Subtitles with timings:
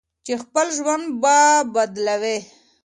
[0.25, 1.37] چې خپل ژوند به
[1.73, 2.37] بدلوي.